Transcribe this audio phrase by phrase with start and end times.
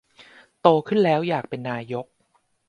[0.61, 2.05] โตขึ้นแล้วอยากเป็นนายก